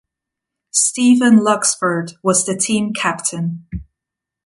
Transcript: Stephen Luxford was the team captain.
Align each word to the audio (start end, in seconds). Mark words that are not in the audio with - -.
Stephen 0.73 1.41
Luxford 1.41 2.15
was 2.23 2.43
the 2.47 2.57
team 2.57 2.91
captain. 2.91 3.67